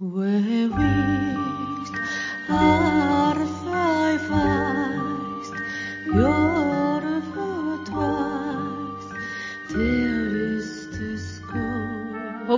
[0.00, 0.06] ほ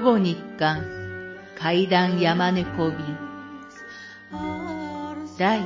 [0.00, 0.84] ぼ日刊
[1.58, 2.98] 階段山猫瓶
[5.38, 5.61] 第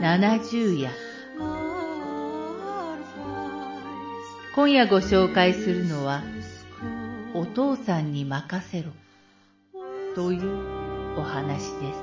[0.00, 0.92] 70夜
[4.54, 6.22] 今夜ご紹介するのは
[7.34, 8.92] 「お父さんに任せろ」
[10.16, 12.00] というお話です。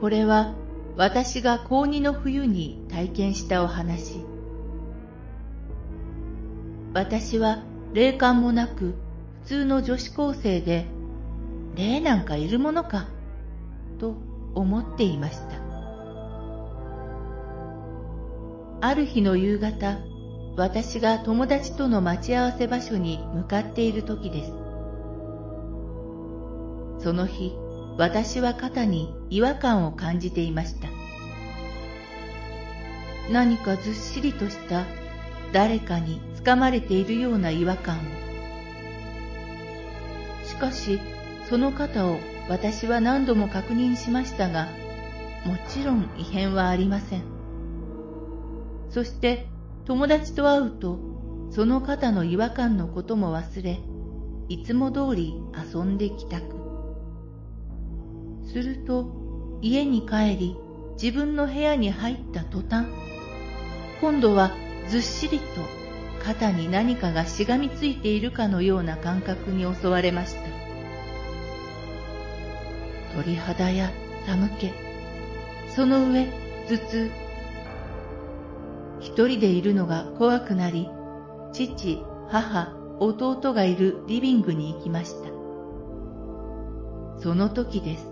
[0.00, 0.54] これは
[0.96, 4.24] 私が高2の冬に体験したお話。
[6.94, 7.62] 私は
[7.92, 8.94] 霊感もなく
[9.42, 10.86] 普通の女子高生で
[11.76, 13.06] 霊なんかいるものか？
[13.98, 14.14] と
[14.54, 15.57] 思っていました。
[18.80, 19.98] ある日の夕方、
[20.56, 24.52] 私が友達との待ち合わせ場所に向かっている時です。
[27.02, 27.56] その日、
[27.96, 30.86] 私は肩に違和感を感じていました。
[33.32, 34.84] 何かずっしりとした
[35.52, 38.00] 誰かに掴まれているような違和感を。
[40.44, 41.00] しかし、
[41.50, 44.68] その肩を私は何度も確認しましたが、
[45.44, 47.37] もちろん異変はありません。
[48.98, 49.46] そして
[49.84, 50.98] 友達と会うと、
[51.52, 53.78] その肩の違和感のことも忘れ、
[54.48, 56.56] いつも通り遊んで帰宅。
[58.52, 60.56] すると、家に帰り、
[61.00, 62.88] 自分の部屋に入った途端、
[64.00, 64.50] 今度は
[64.88, 65.44] ずっしりと
[66.24, 70.40] 肩に何かがしがみついているかのような感覚に襲われました。
[73.14, 73.92] 鳥肌や
[74.26, 74.72] 寒気、
[75.68, 76.26] その上
[76.68, 77.27] 頭痛。
[79.00, 80.88] 一人でいるのが怖くなり、
[81.52, 85.30] 父、母、弟がいるリビングに行きました。
[87.20, 88.10] その時です。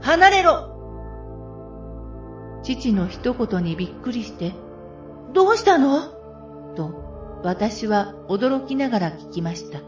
[0.00, 0.72] 離れろ
[2.62, 4.52] 父の一言にびっくりして、
[5.32, 6.14] どうしたの？
[6.74, 9.80] と私は驚きながら聞きました。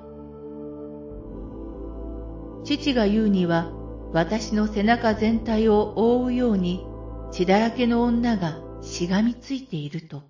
[2.64, 3.72] 父が言うには、
[4.12, 6.86] 私の背中全体を覆うように
[7.30, 10.22] 血だらけの女がしがみついていると。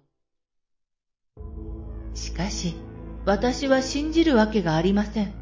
[2.15, 2.75] しかし、
[3.25, 5.33] 私は信じるわけがありません。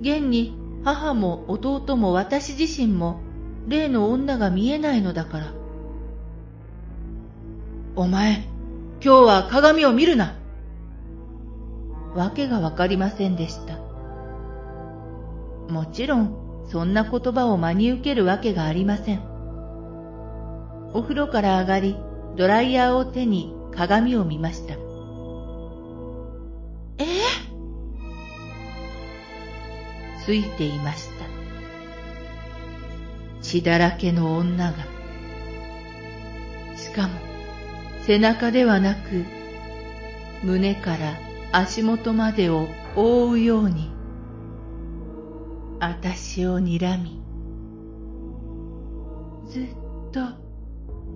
[0.00, 3.20] 現に母も弟も私自身も
[3.68, 5.52] 例の女が見えないのだから。
[7.96, 8.44] お前、
[9.02, 10.36] 今日は鏡を見るな。
[12.14, 13.78] わけがわかりませんでした。
[15.72, 19.29] もちろん、そんな言葉を真に受けるわけがありません。
[20.92, 21.96] お風呂から上がり、
[22.36, 24.74] ドライヤーを手に鏡を見ました。
[26.98, 27.06] え
[30.24, 31.24] ついていました。
[33.40, 34.78] 血だらけの女が。
[36.76, 37.10] しかも、
[38.02, 39.24] 背中ではなく、
[40.42, 41.14] 胸から
[41.52, 43.90] 足元までを覆うように、
[45.78, 47.22] あたしを睨み、
[49.48, 49.66] ずっ
[50.12, 50.49] と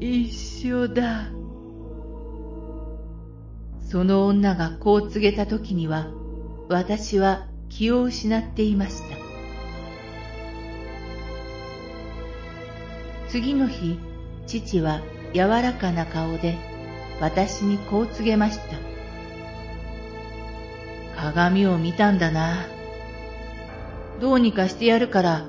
[0.00, 0.30] 一
[0.68, 1.28] 緒だ。
[3.80, 6.08] その女がこう告げた時には、
[6.68, 9.16] 私は気を失っていました。
[13.28, 13.98] 次の日、
[14.46, 15.00] 父は
[15.32, 16.56] 柔らかな顔で
[17.20, 18.76] 私にこう告げました。
[21.16, 22.66] 鏡を見たんだな。
[24.20, 25.44] どうにかしてやるから、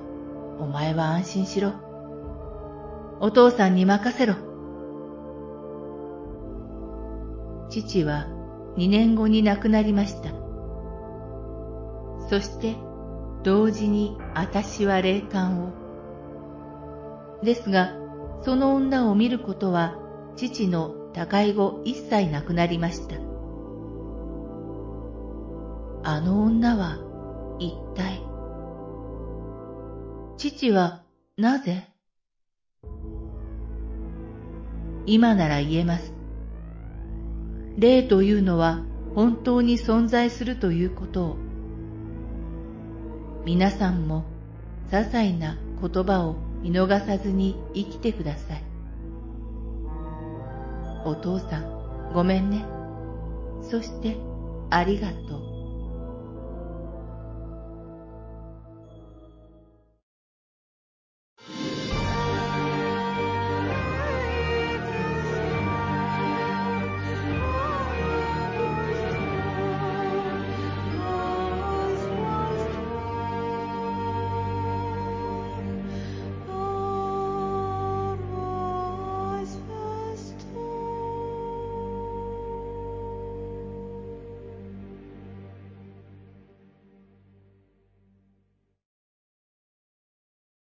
[0.59, 1.84] お前は安心しろ。
[3.19, 4.35] お父さんに任せろ。
[7.69, 8.27] 父は
[8.77, 10.29] 二年後に亡くなりました。
[12.29, 12.75] そして
[13.43, 15.73] 同時に私は霊感を。
[17.43, 17.93] ですが、
[18.41, 19.95] その女を見ることは
[20.35, 23.15] 父の他界後一切なくなりました。
[26.03, 26.99] あの女は
[27.59, 28.21] 一体、
[30.37, 31.03] 父は
[31.37, 31.94] なぜ？
[35.05, 36.13] 今なら言えます。
[37.77, 41.37] 霊というのは本当に存在するということを。
[43.45, 44.25] 皆さんも
[44.89, 48.63] 些細な言葉を見逃さずに生きてください。
[51.05, 52.65] お父さん、ごめんね。
[53.61, 54.17] そして、
[54.71, 55.44] ありがとう。